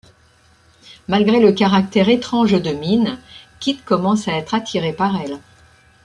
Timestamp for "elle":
5.21-5.37